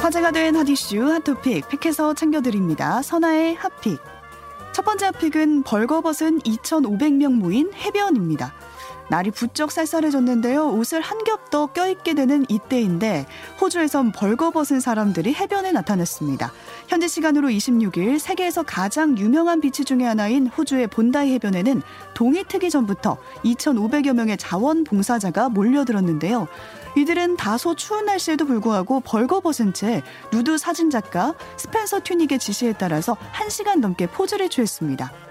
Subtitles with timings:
[0.00, 3.02] 화제가 된 핫이슈 핫토픽 픽해서 챙겨드립니다.
[3.02, 4.00] 선아의 핫픽.
[4.72, 8.52] 첫 번째 핫픽은 벌거벗은 2,500명 모인 해변입니다.
[9.08, 10.68] 날이 부쩍 쌀쌀해졌는데요.
[10.70, 13.26] 옷을 한 겹 더 껴입게 되는 이때인데
[13.60, 16.52] 호주에선 벌거벗은 사람들이 해변에 나타났습니다.
[16.88, 21.82] 현지 시간으로 26일 세계에서 가장 유명한 비치 중의 하나인 호주의 본다이 해변에는
[22.14, 26.48] 동이 트기 전부터 2,500여 명의 자원봉사자가 몰려들었는데요.
[26.96, 30.02] 이들은 다소 추운 날씨에도 불구하고 벌거벗은 채
[30.32, 35.25] 누드 사진작가 스펜서 튜닉의 지시에 따라서 1시간 넘게 포즈를 취했습니다.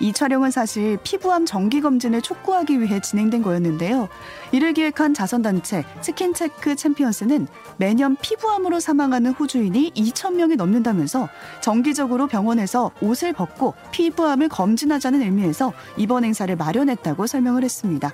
[0.00, 4.08] 이 촬영은 사실 피부암 정기 검진을 촉구하기 위해 진행된 거였는데요.
[4.50, 7.46] 이를 기획한 자선단체 Skin Check Champions는
[7.76, 11.28] 매년 피부암으로 사망하는 호주인이 2천 명이 넘는다면서
[11.60, 18.12] 정기적으로 병원에서 옷을 벗고 피부암을 검진하자는 의미에서 이번 행사를 마련했다고 설명을 했습니다.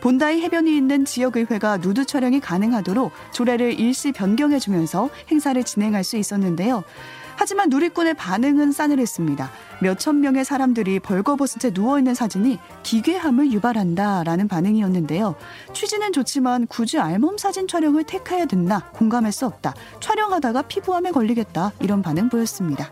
[0.00, 6.84] 본다이 해변이 있는 지역의회가 누드 촬영이 가능하도록 조례를 일시 변경해주면서 행사를 진행할 수 있었는데요.
[7.36, 9.50] 하지만 누리꾼의 반응은 싸늘했습니다.
[9.82, 15.36] 몇천 명의 사람들이 벌거벗은 채 누워있는 사진이 기괴함을 유발한다라는 반응이었는데요.
[15.72, 19.74] 취지는 좋지만 굳이 알몸 사진 촬영을 택해야 됐나 공감할 수 없다.
[20.00, 21.72] 촬영하다가 피부암에 걸리겠다.
[21.80, 22.90] 이런 반응 보였습니다.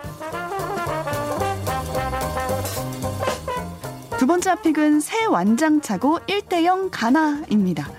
[4.18, 7.90] 두 번째 픽은 새 완장 차고 1대0 가나입니다.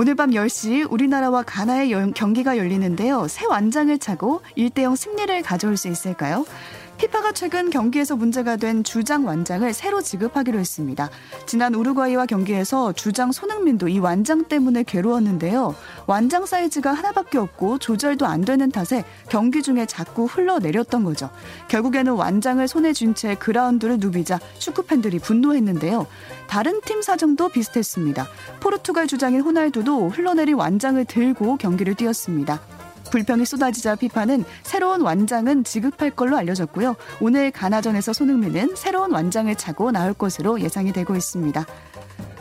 [0.00, 3.26] 오늘 밤 10시 우리나라와 가나의 경기가 열리는데요.
[3.26, 6.46] 새 완장을 차고 1대0 승리를 가져올 수 있을까요?
[6.98, 11.08] 피파가 최근 경기에서 문제가 된 주장 완장을 새로 지급하기로 했습니다.
[11.46, 15.76] 지난 우루과이와 경기에서 주장 손흥민도 이 완장 때문에 괴로웠는데요.
[16.08, 21.30] 완장 사이즈가 하나밖에 없고 조절도 안 되는 탓에 경기 중에 자꾸 흘러내렸던 거죠.
[21.68, 26.06] 결국에는 완장을 손에 쥔 채 그라운드를 누비자 축구 팬들이 분노했는데요.
[26.46, 28.26] 다른 팀 사정도 비슷했습니다.
[28.60, 32.60] 포르투갈 주장인 호날두도 흘러내린 완장을 들고 경기를 뛰었습니다.
[33.10, 36.96] 불평이 쏟아지자 FIFA는 새로운 완장은 지급할 걸로 알려졌고요.
[37.20, 41.66] 오늘 가나전에서 손흥민은 새로운 완장을 차고 나올 것으로 예상이 되고 있습니다.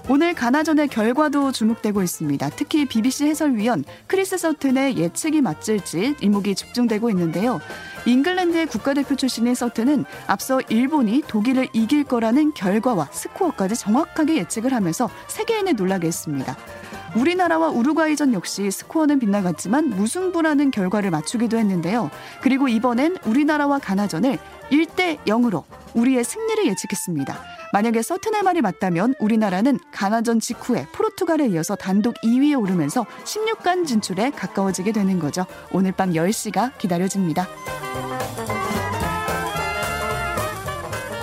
[0.09, 2.49] 오늘 가나전의 결과도 주목되고 있습니다.
[2.51, 7.59] 특히 BBC 해설위원 크리스 서튼의 예측이 맞을지 이목이 집중되고 있는데요.
[8.05, 15.75] 잉글랜드의 국가대표 출신인 서튼은 앞서 일본이 독일을 이길 거라는 결과와 스코어까지 정확하게 예측을 하면서 세계인을
[15.75, 16.55] 놀라게 했습니다.
[17.15, 22.09] 우리나라와 우루과이전 역시 스코어는 빗나갔지만 무승부라는 결과를 맞추기도 했는데요.
[22.41, 24.37] 그리고 이번엔 우리나라와 가나전을
[24.71, 25.63] 1대 0으로
[25.93, 27.37] 우리의 승리를 예측했습니다.
[27.73, 34.91] 만약에 서튼의 말이 맞다면 우리나라는 가나전 직후에 포르투갈에 이어서 단독 2위에 오르면서 16강 진출에 가까워지게
[34.91, 35.45] 되는 거죠.
[35.71, 37.47] 오늘 밤 10시가 기다려집니다.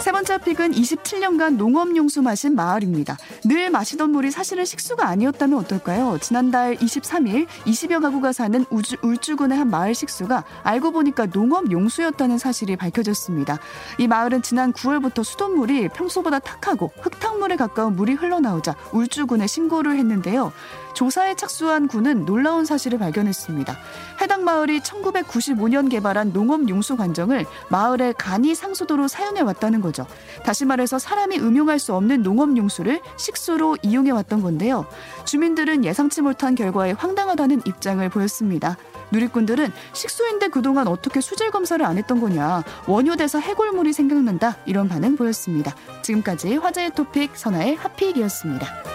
[0.05, 3.17] 세 번째 픽은 27년간 농업용수 마신 마을입니다.
[3.43, 6.19] 늘 마시던 물이 사실은 식수가 아니었다면 어떨까요?
[6.21, 13.59] 지난달 23일 20여 가구가 사는 우주, 울주군의 한 마을 식수가 알고 보니까 농업용수였다는 사실이 밝혀졌습니다.
[13.97, 20.53] 이 마을은 지난 9월부터 수돗물이 평소보다 탁하고 흙탕물에 가까운 물이 흘러나오자 울주군에 신고를 했는데요.
[20.95, 23.77] 조사에 착수한 군은 놀라운 사실을 발견했습니다.
[24.21, 30.07] 해당 마을이 1995년 개발한 농업 용수 관정을 마을의 간이 상수도로 사용해 왔다는 거죠.
[30.45, 34.87] 다시 말해서 사람이 음용할 수 없는 농업 용수를 식수로 이용해 왔던 건데요.
[35.25, 38.77] 주민들은 예상치 못한 결과에 황당하다는 입장을 보였습니다.
[39.11, 45.75] 누리꾼들은 식수인데 그동안 어떻게 수질 검사를 안 했던 거냐 원효대사 해골물이 생각난다 이런 반응 보였습니다.
[46.03, 48.94] 지금까지 화제의 토픽 선아의 핫픽이었습니다.